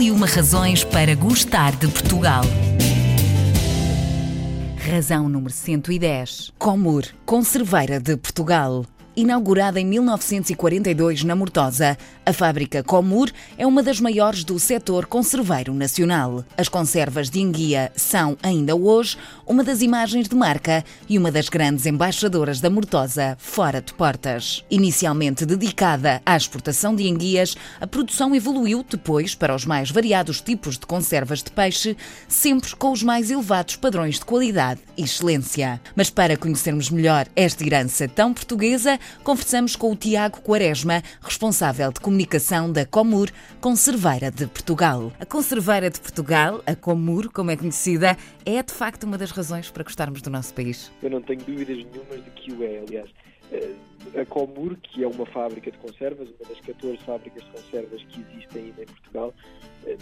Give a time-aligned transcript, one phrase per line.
[0.00, 2.42] Mil e uma razões para gostar de Portugal.
[4.90, 6.52] Razão número 110.
[6.58, 8.86] Comur, Conserveira de Portugal.
[9.20, 15.74] Inaugurada em 1942 na Mortosa, a fábrica Comur é uma das maiores do setor conserveiro
[15.74, 16.42] nacional.
[16.56, 21.50] As conservas de enguia são, ainda hoje, uma das imagens de marca e uma das
[21.50, 24.64] grandes embaixadoras da Mortosa fora de portas.
[24.70, 30.78] Inicialmente dedicada à exportação de enguias, a produção evoluiu depois para os mais variados tipos
[30.78, 31.94] de conservas de peixe,
[32.26, 35.78] sempre com os mais elevados padrões de qualidade e excelência.
[35.94, 42.00] Mas para conhecermos melhor esta herança tão portuguesa, conversamos com o Tiago Quaresma, responsável de
[42.00, 45.12] comunicação da Comur, Conserveira de Portugal.
[45.18, 49.70] A Conserveira de Portugal, a Comur, como é conhecida, é de facto uma das razões
[49.70, 50.90] para gostarmos do nosso país.
[51.02, 53.10] Eu não tenho dúvidas nenhumas de que o é, aliás.
[53.52, 53.74] Eh,
[54.20, 58.20] a Comur, que é uma fábrica de conservas, uma das 14 fábricas de conservas que
[58.20, 59.34] existem ainda em Portugal,
[59.86, 59.96] eh,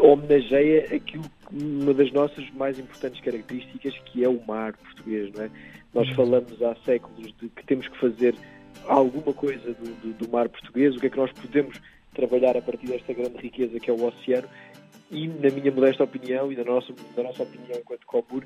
[0.00, 5.50] homenageia aquilo uma das nossas mais importantes características, que é o mar português, não é?
[5.94, 8.34] Nós falamos há séculos de que temos que fazer
[8.86, 11.80] alguma coisa do, do, do mar português, o que é que nós podemos
[12.14, 14.48] trabalhar a partir desta grande riqueza que é o oceano
[15.10, 18.44] e, na minha modesta opinião e na nossa, na nossa opinião enquanto Comur,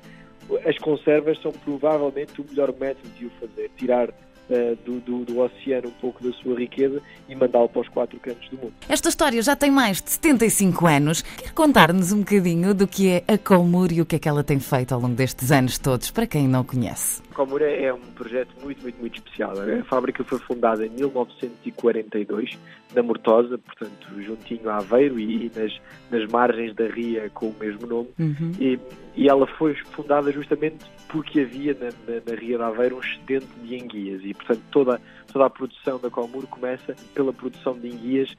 [0.65, 4.09] as conservas são provavelmente o melhor método de o fazer, tirar
[4.49, 8.19] uh, do, do, do, oceano um pouco da sua riqueza e mandá-lo para os quatro
[8.19, 8.73] cantos do mundo.
[8.87, 11.21] Esta história já tem mais de 75 anos.
[11.21, 14.43] Quer contar-nos um bocadinho do que é a Comur e o que é que ela
[14.43, 17.21] tem feito ao longo destes anos todos, para quem não conhece?
[17.31, 19.53] A Comur é um projeto muito, muito, muito especial.
[19.53, 22.59] A fábrica foi fundada em 1942,
[22.93, 25.79] na Mortosa, portanto, juntinho a Aveiro e, e nas,
[26.11, 28.09] nas margens da ria com o mesmo nome.
[28.19, 28.51] Uhum.
[28.59, 28.77] E,
[29.15, 33.47] e ela foi fundada justamente porque havia na, na, na Ria de Aveiro um excedente
[33.63, 38.35] de enguias e, portanto, toda, toda a produção da Comur começa pela produção de enguias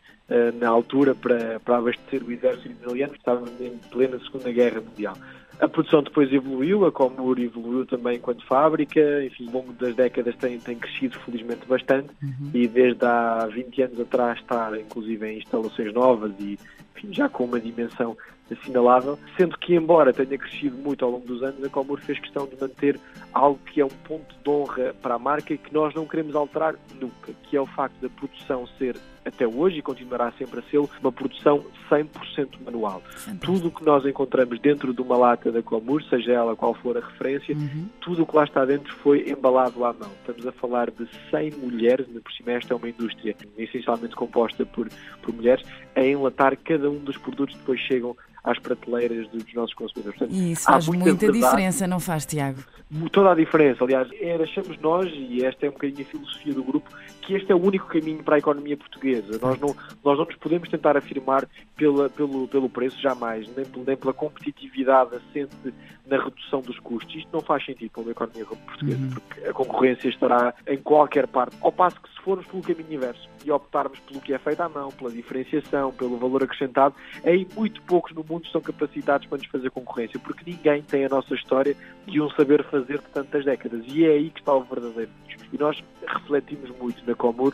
[0.58, 5.16] na altura para, para abastecer o exército italiano que estava em plena Segunda Guerra Mundial.
[5.60, 10.34] A produção depois evoluiu, a Comur evoluiu também enquanto fábrica, enfim, ao longo das décadas
[10.36, 12.50] tem, tem crescido felizmente bastante uhum.
[12.52, 16.58] e desde há 20 anos atrás está inclusive em instalações novas e
[16.96, 18.16] enfim, já com uma dimensão
[18.52, 22.46] assinalável, sendo que, embora tenha crescido muito ao longo dos anos, a Comur fez questão
[22.46, 22.98] de manter
[23.32, 26.34] algo que é um ponto de honra para a marca e que nós não queremos
[26.34, 30.62] alterar nunca, que é o facto da produção ser até hoje e continuará sempre a
[30.64, 33.02] ser uma produção 100% manual.
[33.40, 36.96] Tudo o que nós encontramos dentro de uma lata da Comur, seja ela qual for
[36.96, 37.88] a referência, uhum.
[38.00, 40.10] tudo o que lá está dentro foi embalado à mão.
[40.20, 44.88] Estamos a falar de 100 mulheres, por cima esta é uma indústria essencialmente composta por,
[45.22, 45.64] por mulheres,
[45.94, 50.18] a enlatar cada um dos produtos que depois chegam às prateleiras dos nossos consumidores.
[50.18, 52.62] Portanto, e isso faz muita, diferença, não faz, Tiago?
[53.10, 53.84] Toda a diferença.
[53.84, 56.90] Aliás, era, achamos nós, e esta é um bocadinho a filosofia do grupo,
[57.22, 59.38] que este é o único caminho para a economia portuguesa.
[59.40, 61.48] Nós não, nós não nos podemos tentar afirmar
[61.82, 65.74] pela, pelo, pelo preço, jamais, nem, nem pela competitividade assente
[66.06, 67.12] na redução dos custos.
[67.12, 69.10] Isto não faz sentido para uma economia portuguesa, uhum.
[69.10, 71.56] porque a concorrência estará em qualquer parte.
[71.60, 74.68] Ao passo que se formos pelo caminho inverso e optarmos pelo que é feito à
[74.68, 76.94] mão, pela diferenciação, pelo valor acrescentado,
[77.24, 81.08] aí muito poucos no mundo estão capacitados para nos fazer concorrência, porque ninguém tem a
[81.08, 81.76] nossa história
[82.06, 83.82] de um saber fazer de tantas décadas.
[83.88, 85.10] E é aí que está o verdadeiro
[85.52, 87.52] E nós refletimos muito na Comur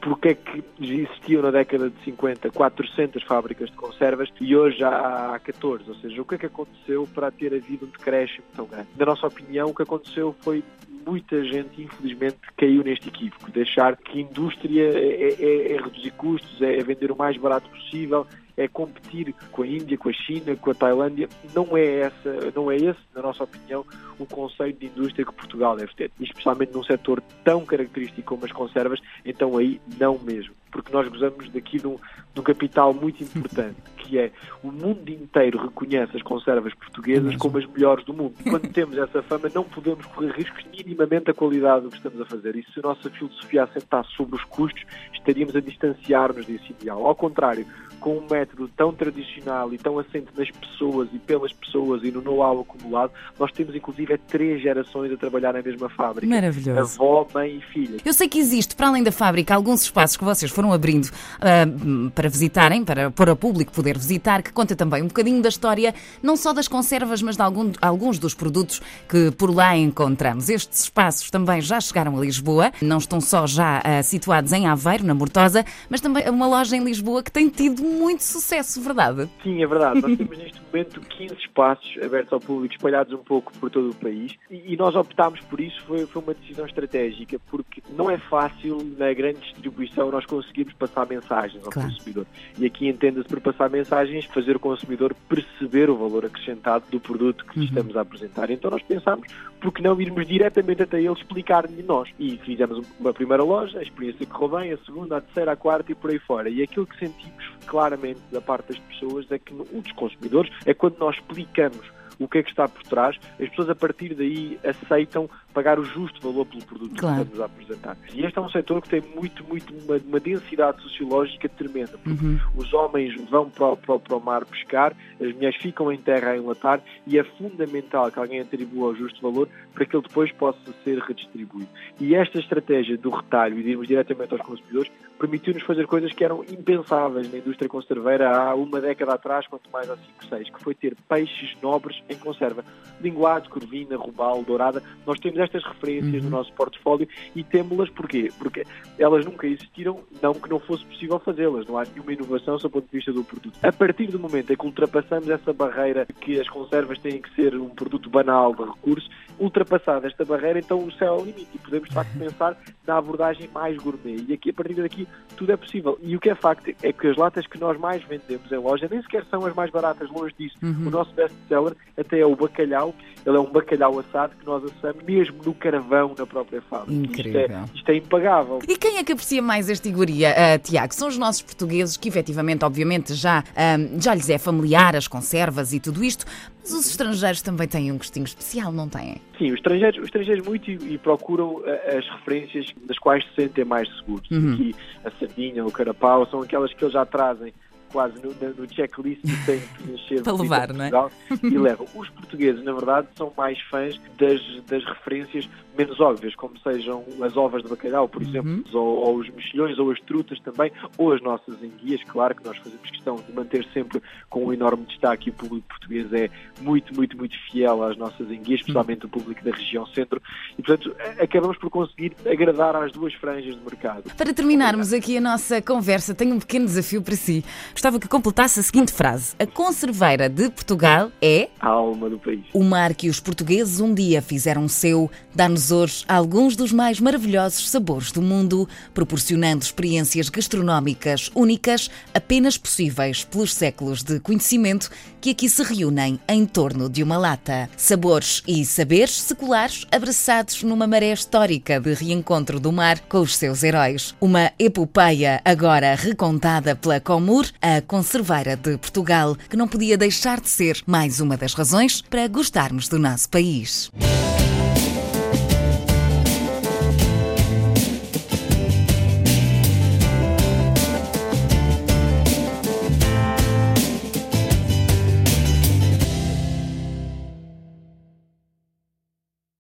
[0.00, 5.40] porque é que existiam na década de 50 400 fábricas de conservas e hoje há
[5.42, 5.88] 14?
[5.88, 8.88] Ou seja, o que é que aconteceu para ter havido um decréscimo tão grande?
[8.96, 10.64] Na nossa opinião, o que aconteceu foi
[11.06, 16.82] muita gente, infelizmente, caiu neste equívoco, deixar que indústria é, é, é reduzir custos, é
[16.82, 18.26] vender o mais barato possível,
[18.56, 21.28] é competir com a Índia, com a China, com a Tailândia.
[21.54, 23.84] Não é essa, não é esse, na nossa opinião,
[24.18, 28.52] o conceito de indústria que Portugal deve ter, especialmente num setor tão característico como as
[28.52, 31.96] conservas, então aí não mesmo, porque nós gozamos daqui de um,
[32.32, 34.30] de um capital muito importante, que é
[34.62, 38.34] o mundo inteiro reconhece as conservas portuguesas como as melhores do mundo.
[38.42, 42.26] Quando temos essa fama, não podemos correr riscos minimamente a qualidade do que estamos a
[42.26, 42.56] fazer.
[42.56, 47.06] E se a nossa filosofia assentasse sobre os custos, estaríamos a distanciar-nos desse ideal.
[47.06, 47.66] Ao contrário,
[48.02, 52.20] com um método tão tradicional e tão assente nas pessoas e pelas pessoas e no
[52.20, 56.26] know-how acumulado, nós temos inclusive três gerações a trabalhar na mesma fábrica.
[56.26, 57.00] Maravilhoso.
[57.00, 57.98] Avó, mãe e filha.
[58.04, 62.10] Eu sei que existe, para além da fábrica, alguns espaços que vocês foram abrindo uh,
[62.10, 65.94] para visitarem, para, para o público poder visitar, que conta também um bocadinho da história,
[66.20, 70.48] não só das conservas, mas de algum, alguns dos produtos que por lá encontramos.
[70.48, 75.04] Estes espaços também já chegaram a Lisboa, não estão só já uh, situados em Aveiro,
[75.04, 79.28] na Mortosa, mas também uma loja em Lisboa que tem tido muito sucesso, verdade?
[79.42, 80.00] Sim, é verdade.
[80.00, 83.94] Nós temos neste momento 15 espaços abertos ao público, espalhados um pouco por todo o
[83.94, 88.18] país, e, e nós optámos por isso, foi, foi uma decisão estratégica, porque não é
[88.18, 91.88] fácil na grande distribuição nós conseguirmos passar mensagens ao claro.
[91.88, 92.26] consumidor.
[92.58, 97.44] E aqui entenda-se por passar mensagens fazer o consumidor perceber o valor acrescentado do produto
[97.46, 97.64] que uhum.
[97.64, 98.50] estamos a apresentar.
[98.50, 99.28] Então nós pensámos,
[99.60, 102.08] por que não irmos diretamente até ele explicar-lhe nós?
[102.18, 105.92] E fizemos uma primeira loja, a experiência correu bem, a segunda, a terceira, a quarta
[105.92, 106.48] e por aí fora.
[106.48, 107.44] E aquilo que sentimos
[107.82, 111.80] claramente da parte das pessoas é que, dos consumidores, é quando nós explicamos
[112.20, 115.84] o que é que está por trás, as pessoas a partir daí aceitam pagar o
[115.84, 117.16] justo valor pelo produto claro.
[117.16, 117.96] que estamos a apresentar.
[118.12, 121.98] E este é um setor que tem muito, muito, uma, uma densidade sociológica tremenda.
[122.06, 122.38] Uhum.
[122.56, 126.36] Os homens vão para, para, para, o mar pescar, as mulheres ficam em terra a
[126.36, 130.58] enlatar e é fundamental que alguém atribua o justo valor para que ele depois possa
[130.84, 131.68] ser redistribuído.
[132.00, 136.24] E esta estratégia do retalho e de irmos diretamente aos consumidores permitiu-nos fazer coisas que
[136.24, 140.62] eram impensáveis na indústria conserveira há uma década atrás, quanto mais há 5, 6, que
[140.62, 142.64] foi ter peixes nobres em conserva.
[143.00, 146.30] Linguado, corvina, robalo, dourada, nós temos estas referências uhum.
[146.30, 148.30] no nosso portfólio e temos-las porquê?
[148.38, 148.64] Porque
[148.98, 152.84] elas nunca existiram, não que não fosse possível fazê-las, não há nenhuma inovação do ponto
[152.84, 153.58] de vista do produto.
[153.62, 157.54] A partir do momento em que ultrapassamos essa barreira que as conservas têm que ser
[157.54, 159.10] um produto banal de recursos,
[159.42, 162.56] ultrapassada esta barreira, então o céu é o limite e podemos de facto pensar
[162.86, 164.24] na abordagem mais gourmet.
[164.28, 165.06] E aqui, a partir daqui,
[165.36, 165.98] tudo é possível.
[166.02, 168.86] E o que é facto é que as latas que nós mais vendemos em loja
[168.90, 170.56] nem sequer são as mais baratas, longe disso.
[170.62, 170.86] Uhum.
[170.86, 172.94] O nosso best-seller até é o bacalhau,
[173.26, 176.92] ele é um bacalhau assado que nós assamos mesmo no caravão na própria fábrica.
[176.92, 177.42] Incrível.
[177.42, 178.58] Isto é, isto é, impagável.
[178.68, 180.94] E quem é que aprecia mais esta iguaria, uh, Tiago?
[180.94, 185.72] São os nossos portugueses que efetivamente, obviamente, já, uh, já lhes é familiar as conservas
[185.72, 186.24] e tudo isto,
[186.62, 189.16] mas os estrangeiros também têm um gostinho especial, não têm?
[189.36, 191.64] Sim, os estrangeiros, os estrangeiros muito e, e procuram uh,
[191.98, 194.30] as referências das quais se sentem mais seguros.
[194.30, 194.54] Uhum.
[194.54, 194.74] Aqui
[195.04, 197.52] a sardinha, o carapau, são aquelas que eles já trazem
[197.92, 200.90] quase no, no checklist e tem que encher para levar, não é?
[201.42, 201.86] E levam.
[201.94, 207.36] Os portugueses, na verdade, são mais fãs das, das referências menos óbvias, como sejam as
[207.36, 208.64] ovas de bacalhau, por exemplo, uhum.
[208.72, 212.56] ou, ou, os mexilhões, ou as trutas também, ou as nossas enguias, claro que nós
[212.58, 216.28] fazemos questão de manter sempre com um enorme destaque e o público português é
[216.60, 220.20] muito, muito, muito fiel às nossas enguias, especialmente o público da região centro,
[220.58, 224.14] e portanto acabamos por conseguir agradar às duas franjas de mercado.
[224.16, 227.44] Para terminarmos aqui a nossa conversa, tenho um pequeno desafio para si.
[227.82, 232.44] Gostava que completasse a seguinte frase: A conserveira de Portugal é a alma do país.
[232.52, 237.68] O mar que os portugueses um dia fizeram seu dá-nos hoje alguns dos mais maravilhosos
[237.68, 244.88] sabores do mundo, proporcionando experiências gastronómicas únicas, apenas possíveis pelos séculos de conhecimento
[245.20, 247.68] que aqui se reúnem em torno de uma lata.
[247.76, 253.62] Sabores e saberes seculares abraçados numa maré histórica de reencontro do mar com os seus
[253.62, 254.14] heróis.
[254.20, 257.46] Uma epopeia agora recontada pela Comur,
[257.76, 262.26] a conserveira de Portugal, que não podia deixar de ser mais uma das razões para
[262.28, 263.90] gostarmos do nosso país.